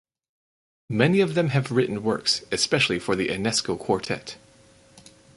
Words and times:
Many 0.89 1.19
of 1.21 1.35
them 1.35 1.49
have 1.49 1.71
written 1.71 2.01
works 2.01 2.43
especially 2.51 2.97
for 2.97 3.15
the 3.15 3.27
Enesco 3.27 3.77
Quartet. 3.77 4.35